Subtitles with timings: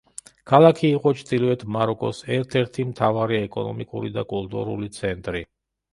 [0.51, 5.45] ქალაქი იყო ჩრდილოეთ მაროკოს ერთ-ერთი მთავარი ეკონომიკური და კულტურული ცენტრი.